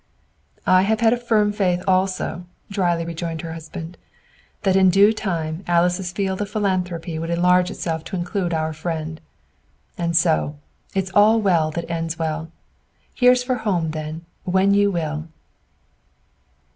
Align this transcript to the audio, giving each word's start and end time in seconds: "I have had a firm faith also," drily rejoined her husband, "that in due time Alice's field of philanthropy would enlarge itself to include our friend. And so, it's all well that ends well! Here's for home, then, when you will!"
"I 0.65 0.81
have 0.81 1.01
had 1.01 1.13
a 1.13 1.15
firm 1.15 1.53
faith 1.53 1.83
also," 1.87 2.45
drily 2.71 3.05
rejoined 3.05 3.41
her 3.41 3.53
husband, 3.53 3.97
"that 4.63 4.75
in 4.75 4.89
due 4.89 5.13
time 5.13 5.63
Alice's 5.67 6.11
field 6.11 6.41
of 6.41 6.49
philanthropy 6.49 7.19
would 7.19 7.29
enlarge 7.29 7.69
itself 7.69 8.03
to 8.05 8.15
include 8.15 8.51
our 8.51 8.73
friend. 8.73 9.21
And 9.99 10.17
so, 10.17 10.55
it's 10.95 11.11
all 11.13 11.39
well 11.39 11.69
that 11.73 11.87
ends 11.87 12.17
well! 12.17 12.49
Here's 13.13 13.43
for 13.43 13.57
home, 13.57 13.91
then, 13.91 14.25
when 14.43 14.73
you 14.73 14.89
will!" 14.89 15.27